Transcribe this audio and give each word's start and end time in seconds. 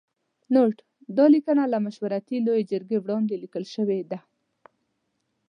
نوټ: 0.53 0.75
دا 1.17 1.25
لیکنه 1.35 1.63
له 1.73 1.77
مشورتي 1.85 2.37
لویې 2.45 2.67
جرګې 2.71 2.97
وړاندې 2.99 3.41
لیکل 3.43 3.63
شوې 3.75 3.99
ده. 4.11 4.19